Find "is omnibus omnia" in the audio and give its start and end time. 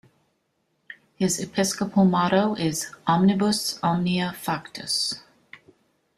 2.55-4.33